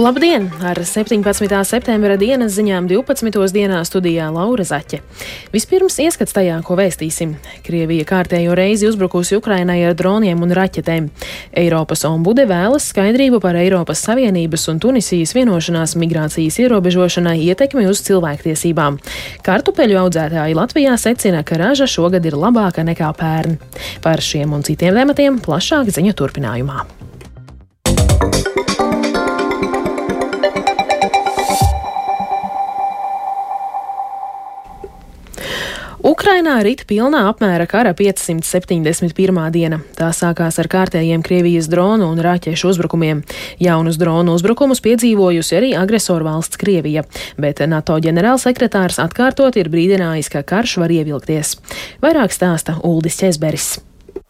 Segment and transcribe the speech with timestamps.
[0.00, 0.48] Labdien!
[0.64, 1.44] Ar 17.
[1.68, 3.34] septembra dienas ziņām 12.
[3.52, 5.02] dienā studijā Laura Zaķe.
[5.52, 7.34] Vispirms ieskats tajā, ko vēstīsim.
[7.66, 11.10] Krievija kārtējo reizi uzbrukusi Ukrainai ar droniem un raķetēm.
[11.52, 18.96] Eiropas ombude vēlas skaidrību par Eiropas Savienības un Tunisijas vienošanās migrācijas ierobežošanai ietekmi uz cilvēktiesībām.
[19.44, 23.60] Kartupeļu audzētāji Latvijā secina, ka raža šogad ir labāka nekā pērn.
[24.00, 26.88] Par šiem un citiem tematiem plašāk ziņu turpinājumā.
[36.30, 39.40] Ukrainā rīt pilnā apmēra kara 571.
[39.50, 39.80] diena.
[39.98, 43.24] Tā sākās ar kārtējiem Krievijas dronu un raķešu uzbrukumiem.
[43.58, 47.02] Jaunus dronu uzbrukumus piedzīvojusi arī agresoru valsts Krievija,
[47.34, 51.56] bet NATO ģenerālsekretārs atkārtot ir brīdinājis, ka karš var ievilkties.
[51.98, 53.80] Vairāk stāsta Uldis Česberis.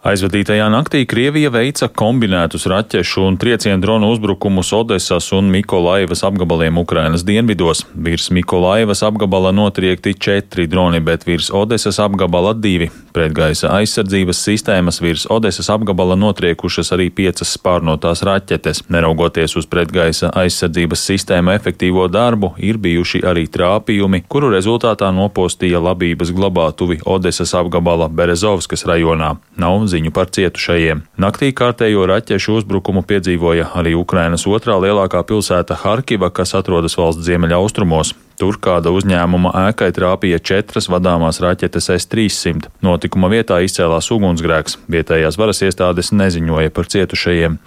[0.00, 7.20] Aizvadītajā naktī Krievija veica kombinētus raķešu un triecienu dronu uzbrukumus Odesas un Mikolaivas apgabaliem Ukrainas
[7.28, 7.82] dienvidos.
[7.92, 12.88] Virs Mikolaivas apgabala notriekti četri droni, bet virs Odesas apgabala divi.
[13.12, 18.86] Pretgaisa aizsardzības sistēmas virs Odesas apgabala notriekušas arī piecas spārnotās raķetes.
[18.88, 26.32] Neraugoties uz pretgaisa aizsardzības sistēmu efektīvo darbu, ir bijuši arī trāpījumi, kuru rezultātā nopostīja labības
[26.32, 29.34] glabātuvi Odesas apgabala Berezovskas rajonā.
[29.60, 31.04] Nav ziņu par cietušajiem.
[31.20, 38.14] Naktī kārtējo raķešu uzbrukumu piedzīvoja arī Ukrainas otrā lielākā pilsēta Harkiva, kas atrodas valsts ziemeļaustrumos.
[38.40, 42.70] Tur kāda uzņēmuma ēkai trāpīja četras vadāmās raķetes S-300.
[42.80, 44.78] Notikuma vietā izcēlās ugunsgrēks.
[44.88, 47.58] Vietējās varas iestādes neziņoja par cietušajiem.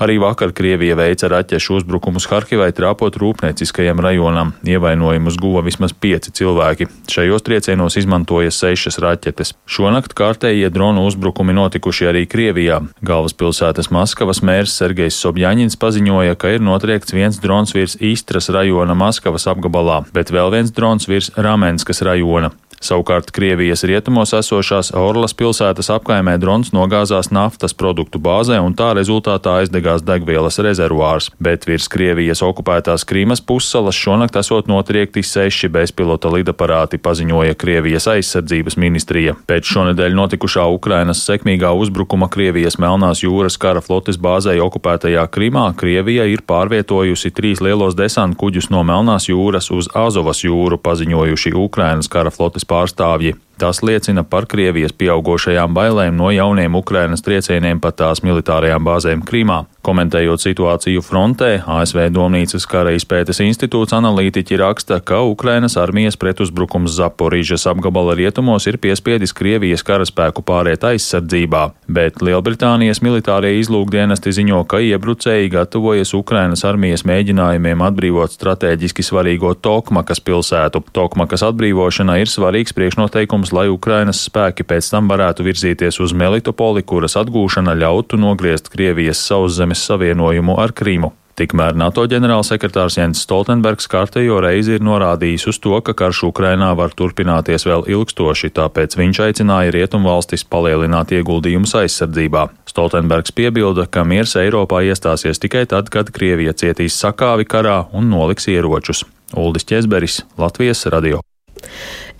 [0.00, 4.54] Arī vakar Krievija veica raķešu uzbrukumus Harkivai trāpot rūpnieciskajam rajonam.
[4.64, 6.88] Ievainojumus guva vismaz pieci cilvēki.
[7.12, 9.52] Šajos triecienos izmantoja sešas raķetes.
[9.68, 12.80] Šonakt kārtējie dronu uzbrukumi notikuši arī Krievijā.
[13.04, 19.44] Galvaspilsētas Maskavas mērs Sergejs Sobjaņins paziņoja, ka ir notriekts viens drons virs Istras rajona Maskavas
[19.52, 22.52] apgabalā bet vēl viens drons virs Ramenskas rajona.
[22.82, 29.52] Savukārt Krievijas rietumos esošās Orlas pilsētas apkaimē drons nogāzās naftas produktu bāzē un tā rezultātā
[29.60, 36.98] aizdegās degvielas rezervuārs, bet virs Krievijas okupētās Krīmas pussalas šonakt esot notriekti seši bezpilota lidaparāti,
[36.98, 39.36] paziņoja Krievijas aizsardzības ministrija.
[39.46, 46.26] Pēc šonedēļ notikušā Ukrainas sekmīgā uzbrukuma Krievijas Melnās jūras kara flotes bāzē okupētajā Krimā Krievija
[46.26, 52.34] ir pārvietojusi trīs lielos desantu kuģus no Melnās jūras uz Azovas jūru, paziņojuši Ukrainas kara
[52.34, 53.36] flotes pārstāvji.
[53.62, 59.60] Tas liecina par Krievijas pieaugošajām bailēm no jauniem Ukrainas triecieniem pa tās militārajām bāzēm Krimā.
[59.86, 67.68] Komentējot situāciju frontē, ASV Domnīcas kara izpētes institūts analītiķi raksta, ka Ukrainas armijas pretuzbrukums Zaporīžas
[67.70, 75.50] apgabala rietumos ir piespiedis Krievijas karaspēku pāriet aizsardzībā, bet Lielbritānijas militārie izlūkdienesti ziņo, ka iebrucēji
[75.54, 80.82] gatavojas Ukrainas armijas mēģinājumiem atbrīvot strateģiski svarīgo Tokmakas pilsētu.
[80.94, 87.18] Tokmakas atbrīvošana ir svarīgs priekšnoteikums lai Ukrainas spēki pēc tam varētu virzīties uz Melitopoli, kuras
[87.20, 91.12] atgūšana ļautu nogriezt Krievijas sauszemes savienojumu ar Krīmu.
[91.32, 96.92] Tikmēr NATO ģenerālsekretārs Jens Stoltenbergs kārtējo reizi ir norādījis uz to, ka karš Ukrainā var
[96.92, 102.44] turpināties vēl ilgstoši, tāpēc viņš aicināja rietumvalstis palielināt ieguldījumus aizsardzībā.
[102.68, 108.50] Stoltenbergs piebilda, ka miers Eiropā iestāsies tikai tad, kad Krievija cietīs sakāvi karā un noliks
[108.52, 109.06] ieročus.
[109.32, 111.24] Uldis Česberis, Latvijas radio.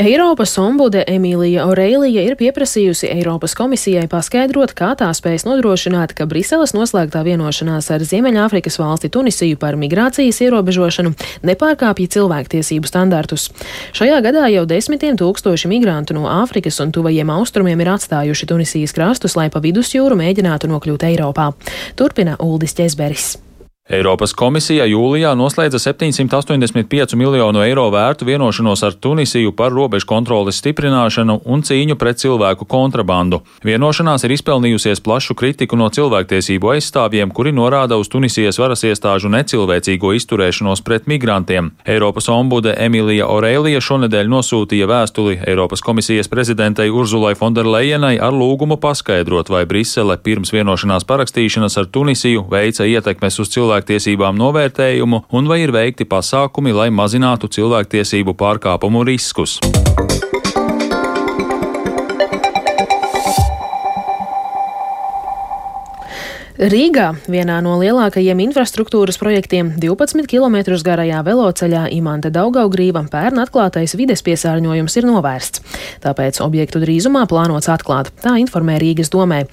[0.01, 6.73] Eiropas ombude Emīlija Oreilija ir pieprasījusi Eiropas komisijai paskaidrot, kā tā spēs nodrošināt, ka Briseles
[6.73, 11.13] noslēgtā vienošanās ar Ziemeļāfrikas valsti Tunisiju par migrācijas ierobežošanu
[11.45, 13.51] nepārkāpja cilvēktiesību standartus.
[13.93, 19.37] Šajā gadā jau desmitiem tūkstoši migrantu no Āfrikas un tuvajiem austrumiem ir atstājuši Tunisijas krastus,
[19.37, 21.53] lai pa vidusjūru mēģinātu nokļūt Eiropā.
[22.01, 23.35] Turpina Uldis Česberis.
[23.93, 31.35] Eiropas komisija jūlijā noslēdza 785 miljonu eiro vērtu vienošanos ar Tunisiju par robežu kontroles stiprināšanu
[31.45, 33.43] un cīņu pret cilvēku kontrabandu.
[33.61, 40.15] Vienošanās ir izpelnījusies plašu kritiku no cilvēktiesību aizstāvjiem, kuri norāda uz Tunisijas varas iestāžu necilvēcīgo
[40.17, 41.75] izturēšanos pret migrantiem.
[41.85, 49.53] Eiropas ombude Emīlija Orēlija šonedēļ nosūtīja vēstuli Eiropas komisijas prezidentei Urzulai Fonderlejenai ar lūgumu paskaidrot,
[49.53, 55.63] vai Brisele pirms vienošanās parakstīšanas ar Tunisiju veica ietekmes uz cilvēku cilvēktiesībām novērtējumu un vai
[55.63, 59.59] ir veikti pasākumi, lai mazinātu cilvēktiesību pārkāpumu riskus.
[66.53, 74.21] Rīgā, vienā no lielākajiem infrastruktūras projektiem, 12 km garajā veloceļā Imanta Daugaugrīva pērn atklātais vides
[74.21, 75.63] piesārņojums ir novērsts.
[76.05, 79.47] Tāpēc objektu drīzumā plānots atklāt, tā informē Rīgas domē.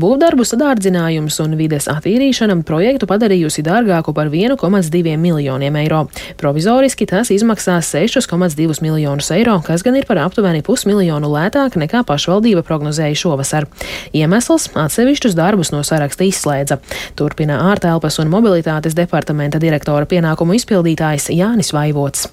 [0.00, 6.06] Būvdarbu sadārdzinājums un vides attīrīšana projektu padarījusi dārgāku par 1,2 miljoniem eiro.
[6.40, 12.64] Provizoriski tas izmaksās 6,2 miljonus eiro, kas gan ir par aptuveni pusmiljonu lētāk nekā pašvaldība
[12.64, 13.68] prognozēja šovasar.
[14.16, 16.78] Iemesls- atsevišķus darbus no saraksta izslēdza.
[17.18, 22.28] Turpina ārtelpas un mobilitātes departamenta direktora pienākumu izpildītājs Jānis Vaivots.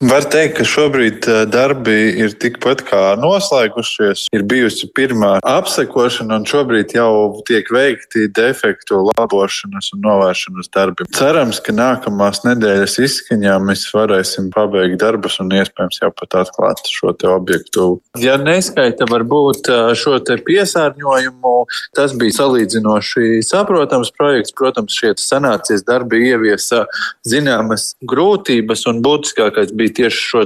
[0.00, 1.92] Var teikt, ka šobrīd darbi
[2.22, 4.30] ir tikpat kā noslēgušies.
[4.32, 11.04] Ir bijusi pirmā apsekošana, un šobrīd jau tiek veikti defektu labošanas un novēršanas darbi.
[11.12, 17.12] Cerams, ka nākamās nedēļas izskaņā mēs varēsim pabeigt darbus un iespējams jau pat atklāt šo
[17.34, 17.90] objektu.
[18.24, 19.68] Ja neskaita varbūt
[20.00, 20.16] šo
[20.48, 21.54] piesārņojumu,
[21.92, 24.56] tas bija salīdzinoši saprotams projekts.
[24.56, 26.86] Protams, šie sanācies darbi ieviesa
[27.28, 30.44] zināmas grūtības un būtiskākais bija bija tieši šo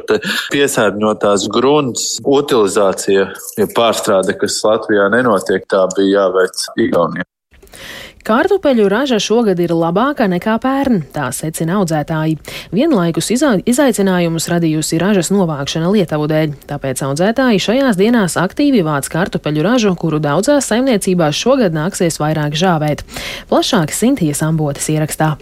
[0.52, 7.24] piesārņotās grunts utilizācija, ja pārstrāde, kas Latvijā nenotiek, tā bija jāveic Igaunijā.
[8.24, 12.38] Kartupeļu raža šogad ir labāka nekā pērn, tā secina audzētāji.
[12.72, 19.92] Vienlaikus izaicinājumus radījusi ražas novākšana Lietuvu dēļ, tāpēc audzētāji šajās dienās aktīvi vāc kartupeļu ražu,
[20.00, 23.04] kuru daudzās saimniecībās šogad nāksies vairāk žāvēt.
[23.52, 25.34] Plašāk Sintīs ambotas ierakstā.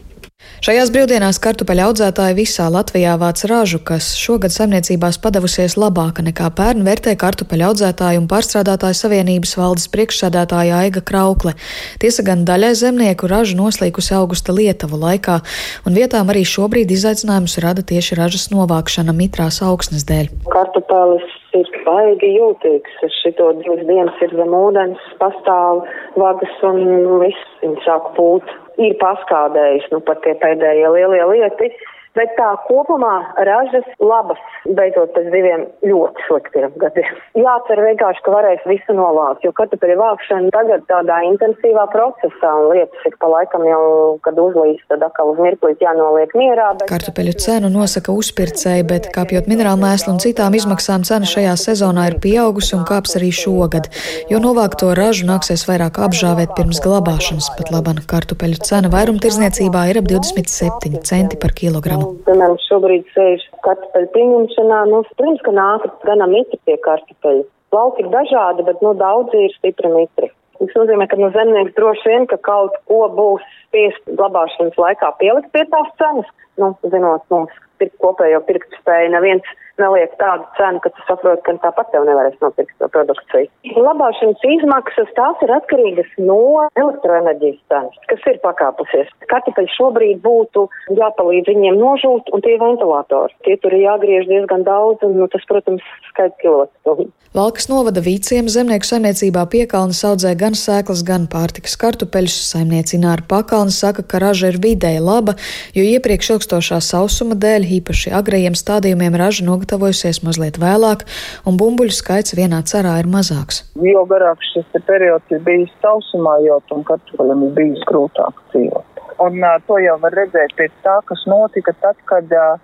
[0.62, 6.84] Šajās brīvdienās kartupeļu audzētāji visā Latvijā vāc ražu, kas šogad saimniecībās padavusies labāka nekā pērn
[6.86, 11.56] vērtē kartupeļu audzētāju un pārstrādātāju savienības valdes priekšsēdētāja Aiga Kraukle.
[11.98, 15.40] Tiesa gan daļai zemnieku ražu noslīkusi augusta Lietuvu laikā,
[15.82, 20.30] un vietām arī šobrīd izaicinājumus rada tieši ražas novākšana mitrās augsnes dēļ.
[20.54, 21.26] Kartupelis
[21.58, 23.02] ir baigi jūtīgs.
[23.18, 25.82] Šito divas dienas ir zem ūdens, pastāv
[26.14, 26.84] vagas un
[27.22, 28.46] viss viņi sāk pūt
[28.80, 31.72] ir paskādējis nu, pat tie pēdējie lielie lieti.
[32.12, 33.14] Bet tā kopumā
[33.48, 37.14] ražas labas, beidzot pēc diviem ļoti sliktiem gadiem.
[37.40, 43.06] Jācer vienkārši, ka varēs visu novākt, jo kartupeļu vākšana tagad tādā intensīvā procesā un lietas
[43.08, 43.84] ir pa laikam jau,
[44.26, 46.74] kad uzlīst, tad atkal uz mirklīt jānoliek mierā.
[46.82, 46.84] Bet...
[46.90, 52.18] Kartupeļu cenu nosaka uzpircēji, bet kāpjot minerālu mēslu un citām izmaksām cena šajā sezonā ir
[52.20, 53.88] pieaugusi un kāps arī šogad,
[54.28, 57.48] jo novākto ražu nāksies vairāk apžāvēt pirms glabāšanas.
[57.56, 63.46] Pat labana kartupeļu cena vairumtirdzniecībā ir ap 27 centi par kilogramu nu, piemēram, šobrīd sēž
[63.66, 67.46] kartupeļu pieņemšanā, nu, protams, ka nāk gana mitri pie kartupeļu.
[67.72, 70.28] Lauki ir dažādi, bet, nu, daudzi ir stipri mitri.
[70.58, 75.50] Tas nozīmē, ka no zemnieks droši vien, ka kaut ko būs spiest glabāšanas laikā pielikt
[75.54, 76.28] pie tās cenas.
[76.60, 81.56] Nu, zinot, mums ir kopējo pirkt spēju, neviens neliek tādu cenu, ka tu saproti, ka
[81.66, 83.50] tāpat tev nevarēs nopirkt to produkciju.
[83.76, 89.10] Labāšanas izmaksas tās ir atkarīgas no elektroenerģijas cenas, kas ir pakāpusies.
[89.32, 90.66] Kartupeļi šobrīd būtu
[90.98, 93.34] jāpalīdz viņiem nožūt, un tie ventilatori.
[93.46, 97.10] Tie tur ir jāgriež diezgan daudz, un nu, tas, protams, skaits kilovatstundu.
[97.32, 102.34] Valkas novada vīciem zemnieku saimniecībā piekalnis audzē gan sēklas, gan pārtikas kartupeļus.
[102.52, 105.38] Saimniecina ar pakalni saka, ka raža ir vidēji laba,
[105.72, 111.04] jo iepriekš ilgstošā sausuma dēļ, īpaši agrajiem stādījumiem, raža nogatavoja sagatavojusies mazliet vēlāk,
[111.48, 113.64] un bumbuļu skaits vienā cerā ir mazāks.
[113.80, 118.84] Jo garāks šis periods ir bijis sausumā, jo tam kartupeļam ir bijis grūtāk dzīvot.
[119.22, 122.58] Un uh, to jau var redzēt pēc tā, kas notika tad, kad uh,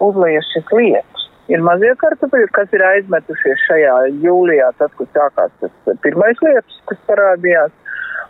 [0.00, 1.28] uzliekas šis lietus.
[1.52, 3.94] Ir mazie kartupeļi, kas ir aizmetušies šajā
[4.24, 7.72] jūlijā, tad, kad sākās tas pirmais lietus, kas parādījās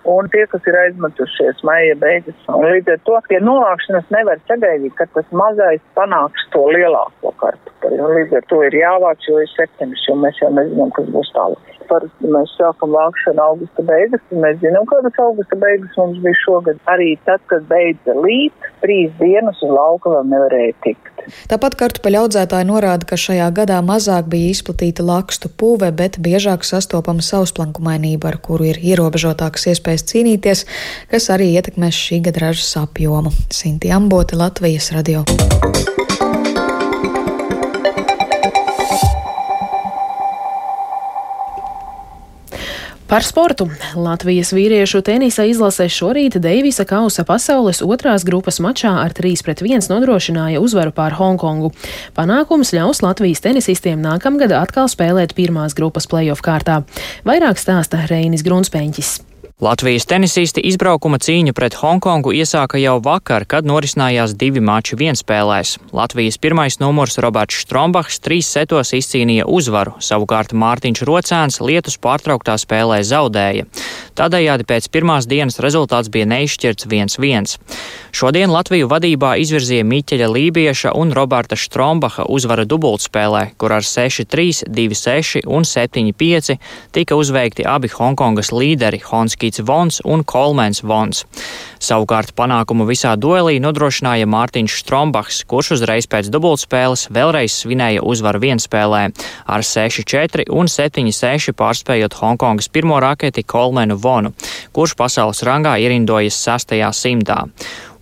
[0.04, 2.36] un tie, kas ir aizmetušies maija beigas.
[2.52, 8.00] Un līdz ar to pie novākšanas nevar sagaidīt, ka tas mazais panāks to lielāko kartupeli.
[8.00, 11.32] Un līdz ar to ir jāvāc, jo ir septembris, jo mēs jau nezinām, kas būs
[11.36, 11.70] tālāk.
[11.88, 16.80] Parasti mēs sākam vākšanu augusta beigas, un mēs zinām, kādas augusta beigas mums bija šogad.
[16.88, 21.14] Arī tad, kad beidza līt, trīs dienas uz lauka vēl nevarēja tikt.
[21.48, 27.24] Tāpat kartupeļu audzētāji norāda, ka šajā gadā mazāk bija izplatīta lakstu pūve, bet biežāk sastopama
[27.24, 30.66] sausplankumainība, ar kuru ir ierobežotākas iespējas cīnīties,
[31.12, 33.30] kas arī ietekmēs šī gada ražas apjomu.
[33.54, 35.22] Sinti Ambote, Latvijas radio.
[43.14, 43.68] Par sportu.
[43.94, 50.90] Latvijas vīriešu tenisa izlasē šorīt Deivisa Kausa pasaules otrās grupas mačā ar 3-1 nodrošināja uzvaru
[50.96, 51.70] pār Hongkongu.
[52.16, 56.80] Panākums ļaus Latvijas tenisistiem nākamgad atkal spēlēt pirmās grupas playoff kārtā.
[57.22, 59.33] Vairāk stāsta Reinis Grunspēņķis.
[59.62, 65.76] Latvijas tenisisti izbraukuma cīņu pret Hongkongu iesāka jau vakar, kad norisinājās divi mači vienspēlēs.
[65.94, 72.98] Latvijas pirmais numurs Roberts Strombachs trīs setos izcīnīja uzvaru, savukārt Mārtiņš Rocēns lietus pārtrauktā spēlē
[73.06, 73.68] zaudēja.
[74.18, 77.54] Tādējādi pēc pirmās dienas rezultāts bija neizšķirts 1-1.
[78.14, 85.46] Šodien Latviju vadībā izvirzīja Miķeļa Lībieša un Roberta Strombaha uzvara dubultspēlē, kur ar 6-3, 2-6
[85.46, 86.58] un 7-5
[86.94, 91.24] tika uzveikti abi Hongkongas līderi Honskīts Davids Vons un Kolmens Vons.
[91.78, 99.02] Savukārt panākumu visā duelī nodrošināja Mārtiņš Strombachs, kurš uzreiz pēc dubultspēles vēlreiz svinēja uzvaru vienspēlē
[99.46, 104.34] ar 6-4 un 7-6 pārspējot Hongkongas pirmo raketi Kolmenu Vonu,
[104.72, 106.74] kurš pasaules rangā ierindojas 6.
[106.90, 107.44] simtā.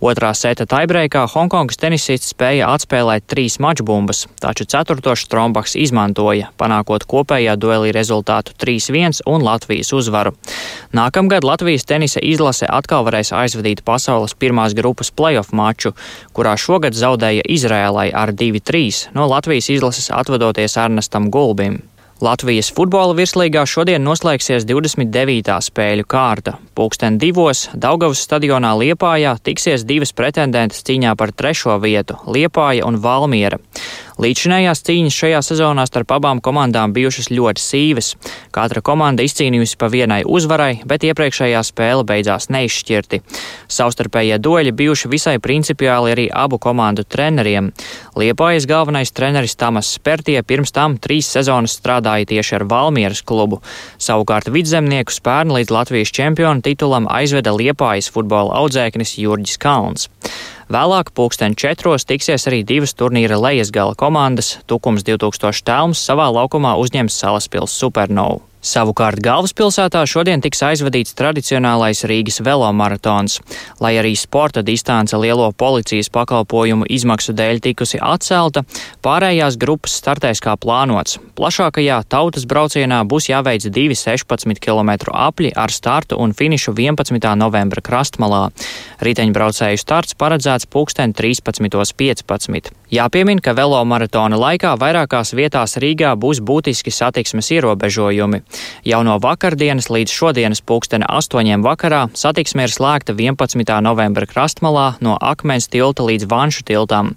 [0.03, 7.53] Otrā seta taibreikā Hongkongas tenisists spēja atspēlēt trīs mačbumbas, taču ceturto Strombaks izmantoja, panākot kopējā
[7.55, 10.33] duelī rezultātu 3-1 un Latvijas uzvaru.
[10.91, 15.93] Nākamgad Latvijas tenisa izlase atkal varēs aizvadīt pasaules pirmās grupas playoff maču,
[16.35, 21.79] kurā šogad zaudēja Izrēlai ar 2-3 no Latvijas izlases atvadoties Ernestam Gulbim.
[22.21, 25.55] Latvijas futbola virslīgā šodien noslēgsies 29.
[25.65, 26.53] spēļu kārta.
[26.77, 33.57] Pūksteni divos Daugavas stadionā Liepājā tiksies divas pretendentas cīņā par trešo vietu- Liepāja un Valmiera.
[34.21, 38.11] Līdzinējās cīņas šajā sezonā starp abām komandām bijušas ļoti sīvas.
[38.53, 43.21] Katra komanda izcīnījusi pa vienai uzvarai, bet iepriekšējā spēle beidzās neizšķirti.
[43.73, 47.71] Savstarpējie doļi bijuši visai principiāli arī abu komandu treneriem.
[48.19, 53.63] Liepājas galvenais treneris Tamas Spertie pirms tam trīs sezonas strādāja tieši ar Valmieras klubu.
[53.97, 60.11] Savukārt vidzemnieku spērnu līdz Latvijas čempionu titulam aizveda Liepājas futbola audzēknis Jurģis Kalns.
[60.71, 64.59] Vēlāk pulksten četros tiksies arī divas turnīra lejas gala komandas.
[64.67, 68.52] Tukums 2000 telms savā laukumā uzņems Salaspils Supernovu.
[68.63, 73.41] Savukārt galvaspilsētā šodien tiks aizvadīts tradicionālais Rīgas velomaratons.
[73.83, 78.63] Lai arī sporta distance lielo policijas pakalpojumu izmaksu dēļ tikusi atcelta,
[79.03, 81.19] pārējās grupas startēs kā plānots.
[81.35, 87.19] Plašākajā tautas braucienā būs jāveic divi 16 km apļi ar startu un finišu 11.
[87.35, 88.45] novembra krastmalā.
[89.03, 92.71] Riteņbraucēju starts paredzēts pulksten 13.15.
[92.93, 98.43] Jāpiemin, ka velomaratona laikā vairākās vietās Rīgā būs būtiski satiksmes ierobežojumi.
[98.85, 103.73] Jau no vakardienas līdz šodienas pulksteni astoņiem vakarā satiksme ir slēgta 11.
[103.81, 107.15] novembra krastmalā no Akmens tilta līdz Vanšu tiltām.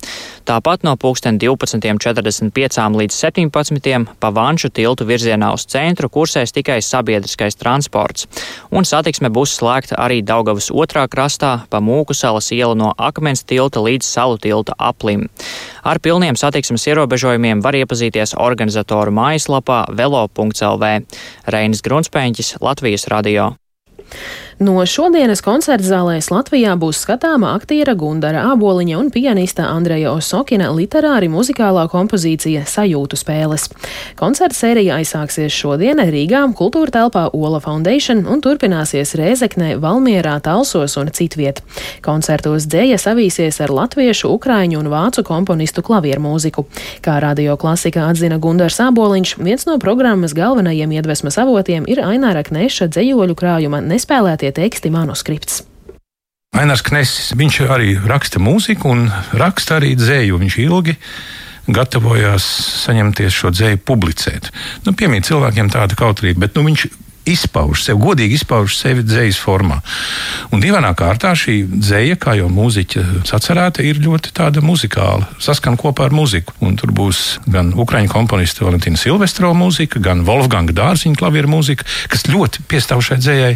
[0.49, 4.09] Tāpat no pulksteni 12.45 līdz 17.
[4.17, 8.31] pa Vanšu tiltu virzienā uz centru kursēs tikai sabiedriskais transports,
[8.73, 13.85] un satiksme būs slēgta arī Daugavas otrā krastā pa Mūku salas ielu no Akmens tilta
[13.85, 15.29] līdz Salu tilta aplim.
[15.87, 20.93] Ar pilniem satiksmes ierobežojumiem var iepazīties organizatoru mājaslapā velo.lv.
[21.47, 23.53] Reinis Grunspēņķis, Latvijas radio.
[24.57, 31.29] No šodienas koncerta zālēs Latvijā būs skatāma aktiera Gundara Āboliņa un pianista Andreja Osokina literāri
[31.29, 33.67] muzikālā kompozīcija Sajūtu spēles.
[34.17, 41.13] Koncerta sērija aizsāksies šodien Rīgā, kultūra telpā Ola Foundation un turpināsies Rēzeknē, Valmierā, Talsos un
[41.13, 41.61] citviet.
[42.01, 46.65] Koncertos dzēja savīsies ar latviešu, ukraiņu un vācu komponistu klavieru mūziku.
[47.05, 52.89] Kā radio klasikā atzina Gundars Āboliņš, viens no programmas galvenajiem iedvesmas avotiem ir Aināra Kneša
[52.97, 55.65] dzējoļu krājuma nespēlētie tie teksti manuskripts.
[56.57, 60.39] Ainārs Knesis, viņš arī raksta mūziku un raksta arī dzēju.
[60.41, 60.95] Viņš ilgi
[61.67, 62.47] gatavojās
[62.87, 64.53] saņemties šo dzēju publicēt.
[64.87, 66.87] Nu, piemīt cilvēkiem tāda kautrība, bet nu, viņš
[67.27, 69.81] izpauž sevi, godīgi izpauž sevi dzīslas formā.
[70.55, 76.09] Un divainā kārtā šī dzēja, kā jau mūziķa sacerēta, ir ļoti tāda muzikāla, saskan kopā
[76.09, 76.55] ar muziku.
[76.65, 82.27] Un tur būs gan ukraiņu komponista Valentīna Silvestro mūzika, gan Wolfganga Dārziņa klavieru mūzika, kas
[82.31, 83.53] ļoti piestāv šai dzējai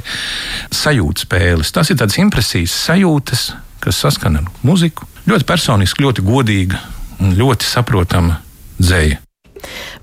[0.74, 1.72] sajūtas spēles.
[1.74, 3.50] Tas ir tādas impresijas sajūtas,
[3.80, 5.08] kas saskan ar muziku.
[5.30, 6.80] Ļoti personiski, ļoti godīga
[7.20, 8.40] un ļoti saprotama
[8.80, 9.20] dzēja.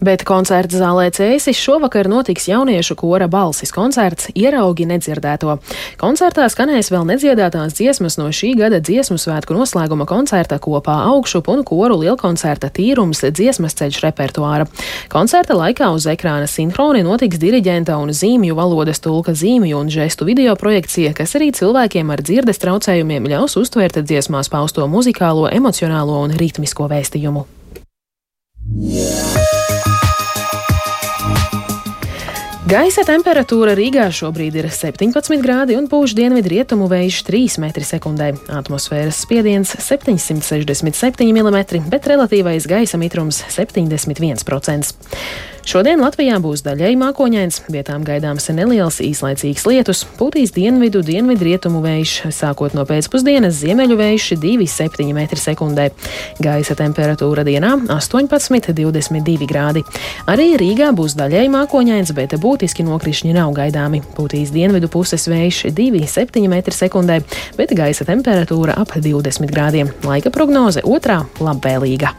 [0.03, 5.57] Bet koncerta zālē Cēsis šovakar notiks jauniešu kora balsis koncerts Ieraugi nedzirdēto.
[6.01, 11.63] Koncertā skanēs vēl nedziedātās dziesmas no šī gada dziesmu svētku noslēguma koncerta kopā augšup un
[11.67, 14.69] koru lielkoncerta tīrums dziesmas ceļš repertuāra.
[15.11, 20.55] Koncerta laikā uz ekrāna sinhroni notiks diriģenta un zīmju valodas tulka zīmju un žestu video
[20.59, 26.89] projekcija, kas arī cilvēkiem ar dzirdes traucējumiem ļaus uztvērt dziesmās pausto muzikālo, emocionālo un ritmisko
[26.91, 27.47] vēstījumu.
[28.77, 29.26] Yeah.
[32.67, 38.25] Gaisa temperatūra Rīgā šobrīd ir 17 grādi un pūš dienvidu rietumu vējš 3 m2.
[38.57, 44.91] Atmosfēras spiediens 767 mm, bet relatīvais gaisa mitrums 71%.
[45.67, 52.13] Šodien Latvijā būs daļēji mākoņains, vietām gaidāms neliels īslaicīgs lietus, pūtīs dienvidu, dienvidu rietumu vējš,
[52.31, 55.89] sākot no pēcpusdienas ziemeļu vējš 2,7 m2.
[56.39, 59.83] Gaisa temperatūra dienā 18,22 grādi.
[60.31, 63.99] Arī Rīgā būs daļēji mākoņains, bet būtiski nokrišņi nav gaidāmi.
[64.15, 67.19] Pūtīs dienvidu puses vējš 2,7 m2,
[67.59, 69.91] bet gaisa temperatūra ap 20 grādiem.
[70.07, 72.15] Laika prognoze otrā- labvēlīga.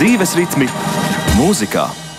[0.00, 0.64] Dzīves ritmi
[1.36, 2.09] mūzikā.